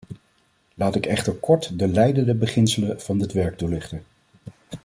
[0.73, 4.03] Laat ik echter kort de leidende beginselen van dit werk toelichten.